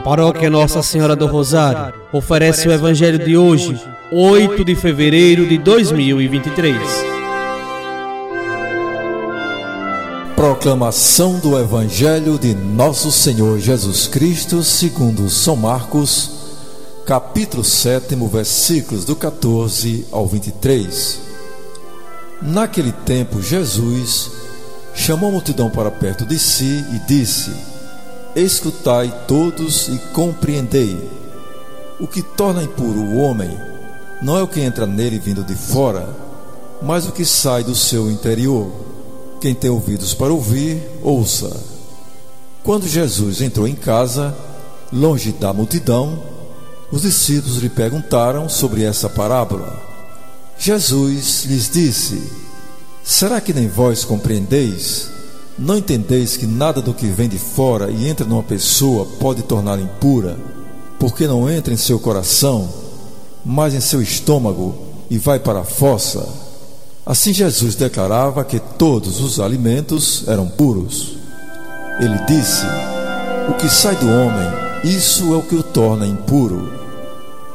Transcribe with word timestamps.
A 0.00 0.02
paróquia 0.02 0.48
Nossa 0.48 0.82
Senhora 0.82 1.14
do 1.14 1.26
Rosário 1.26 1.92
oferece 2.10 2.66
o 2.66 2.72
Evangelho 2.72 3.18
de 3.18 3.36
hoje, 3.36 3.78
8 4.10 4.64
de 4.64 4.74
fevereiro 4.74 5.46
de 5.46 5.58
2023. 5.58 6.80
Proclamação 10.34 11.38
do 11.38 11.58
Evangelho 11.58 12.38
de 12.38 12.54
Nosso 12.54 13.12
Senhor 13.12 13.60
Jesus 13.60 14.06
Cristo, 14.06 14.62
segundo 14.62 15.28
São 15.28 15.54
Marcos, 15.54 16.30
capítulo 17.04 17.62
7, 17.62 18.16
versículos 18.32 19.04
do 19.04 19.14
14 19.14 20.06
ao 20.10 20.26
23. 20.26 21.20
Naquele 22.40 22.92
tempo, 22.92 23.42
Jesus 23.42 24.30
chamou 24.94 25.28
a 25.28 25.32
multidão 25.32 25.68
para 25.68 25.90
perto 25.90 26.24
de 26.24 26.38
si 26.38 26.86
e 26.94 26.98
disse: 27.06 27.79
Escutai 28.34 29.12
todos 29.26 29.88
e 29.88 29.98
compreendei. 30.12 30.96
O 31.98 32.06
que 32.06 32.22
torna 32.22 32.62
impuro 32.62 33.00
o 33.00 33.18
homem 33.18 33.50
não 34.22 34.36
é 34.36 34.42
o 34.42 34.48
que 34.48 34.60
entra 34.60 34.86
nele 34.86 35.18
vindo 35.18 35.42
de 35.42 35.54
fora, 35.54 36.08
mas 36.80 37.06
o 37.06 37.12
que 37.12 37.24
sai 37.24 37.64
do 37.64 37.74
seu 37.74 38.10
interior. 38.10 38.70
Quem 39.40 39.54
tem 39.54 39.70
ouvidos 39.70 40.14
para 40.14 40.32
ouvir, 40.32 40.80
ouça. 41.02 41.50
Quando 42.62 42.86
Jesus 42.86 43.40
entrou 43.40 43.66
em 43.66 43.74
casa, 43.74 44.34
longe 44.92 45.32
da 45.32 45.52
multidão, 45.52 46.22
os 46.92 47.02
discípulos 47.02 47.58
lhe 47.58 47.68
perguntaram 47.68 48.48
sobre 48.48 48.84
essa 48.84 49.08
parábola. 49.08 49.80
Jesus 50.58 51.44
lhes 51.46 51.70
disse: 51.70 52.22
Será 53.02 53.40
que 53.40 53.54
nem 53.54 53.66
vós 53.66 54.04
compreendeis? 54.04 55.10
Não 55.60 55.76
entendeis 55.76 56.38
que 56.38 56.46
nada 56.46 56.80
do 56.80 56.94
que 56.94 57.06
vem 57.06 57.28
de 57.28 57.38
fora 57.38 57.90
e 57.90 58.08
entra 58.08 58.24
numa 58.24 58.42
pessoa 58.42 59.06
pode 59.20 59.42
torná-la 59.42 59.82
impura, 59.82 60.38
porque 60.98 61.26
não 61.26 61.50
entra 61.50 61.74
em 61.74 61.76
seu 61.76 61.98
coração, 61.98 62.66
mas 63.44 63.74
em 63.74 63.80
seu 63.80 64.00
estômago 64.00 64.74
e 65.10 65.18
vai 65.18 65.38
para 65.38 65.60
a 65.60 65.64
fossa? 65.64 66.26
Assim 67.04 67.34
Jesus 67.34 67.74
declarava 67.74 68.42
que 68.42 68.58
todos 68.58 69.20
os 69.20 69.38
alimentos 69.38 70.24
eram 70.26 70.48
puros. 70.48 71.18
Ele 72.00 72.18
disse: 72.26 72.64
O 73.50 73.52
que 73.52 73.68
sai 73.68 73.96
do 73.96 74.08
homem, 74.08 74.48
isso 74.82 75.34
é 75.34 75.36
o 75.36 75.42
que 75.42 75.56
o 75.56 75.62
torna 75.62 76.06
impuro, 76.06 76.72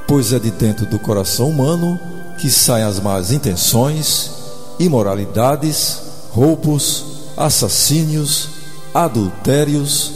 pois 0.07 0.31
é 0.31 0.37
de 0.37 0.51
dentro 0.51 0.85
do 0.85 0.99
coração 0.99 1.49
humano 1.49 1.99
que 2.37 2.51
saem 2.51 2.85
as 2.85 2.99
más 2.99 3.31
intenções, 3.31 4.29
imoralidades, 4.77 6.01
roubos, 6.31 7.14
assassínios, 7.37 8.49
adultérios, 8.93 10.11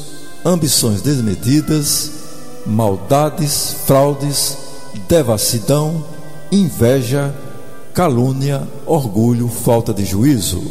ambições 0.46 1.02
desmedidas, 1.02 2.12
maldades, 2.66 3.76
fraudes, 3.86 4.58
devassidão, 5.08 6.04
inveja, 6.52 7.34
calúnia, 7.94 8.68
orgulho, 8.86 9.48
falta 9.48 9.94
de 9.94 10.06
juízo. 10.06 10.64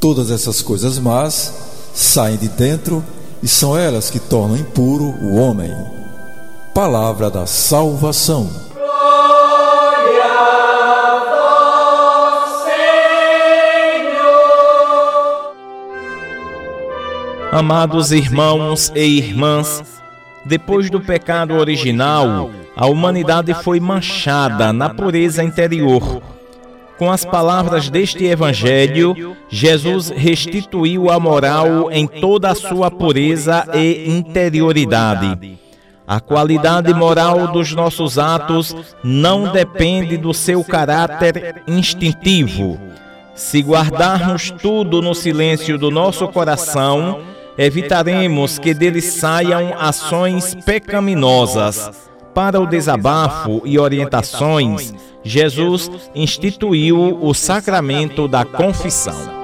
Todas 0.00 0.30
essas 0.30 0.62
coisas 0.62 0.98
más 0.98 1.52
saem 1.94 2.36
de 2.36 2.48
dentro 2.48 3.04
e 3.42 3.48
são 3.48 3.76
elas 3.76 4.10
que 4.10 4.18
tornam 4.18 4.56
impuro 4.56 5.04
o 5.04 5.34
homem. 5.36 5.70
Palavra 6.74 7.30
da 7.30 7.46
salvação. 7.46 8.71
Amados 17.52 18.12
irmãos 18.12 18.90
e 18.94 19.04
irmãs, 19.04 20.02
depois 20.42 20.88
do 20.88 20.98
pecado 20.98 21.52
original, 21.52 22.50
a 22.74 22.86
humanidade 22.86 23.52
foi 23.52 23.78
manchada 23.78 24.72
na 24.72 24.88
pureza 24.88 25.44
interior. 25.44 26.22
Com 26.96 27.12
as 27.12 27.26
palavras 27.26 27.90
deste 27.90 28.24
Evangelho, 28.24 29.36
Jesus 29.50 30.08
restituiu 30.08 31.10
a 31.10 31.20
moral 31.20 31.90
em 31.92 32.06
toda 32.06 32.48
a 32.50 32.54
sua 32.54 32.90
pureza 32.90 33.68
e 33.74 34.08
interioridade. 34.08 35.58
A 36.08 36.20
qualidade 36.20 36.94
moral 36.94 37.48
dos 37.48 37.74
nossos 37.74 38.18
atos 38.18 38.74
não 39.04 39.52
depende 39.52 40.16
do 40.16 40.32
seu 40.32 40.64
caráter 40.64 41.62
instintivo. 41.68 42.80
Se 43.34 43.60
guardarmos 43.60 44.50
tudo 44.50 45.02
no 45.02 45.14
silêncio 45.14 45.76
do 45.76 45.90
nosso 45.90 46.26
coração, 46.28 47.20
evitaremos 47.56 48.58
que 48.58 48.74
deles 48.74 49.04
saiam 49.04 49.74
ações 49.78 50.54
pecaminosas. 50.64 51.90
Para 52.34 52.60
o 52.60 52.66
desabafo 52.66 53.62
e 53.64 53.78
orientações, 53.78 54.94
Jesus 55.22 55.90
instituiu 56.14 57.18
o 57.20 57.34
sacramento 57.34 58.26
da 58.26 58.44
confissão. 58.44 59.41